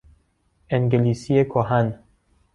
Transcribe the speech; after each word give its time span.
انگلیسی 0.69 1.45
کهن 1.45 1.99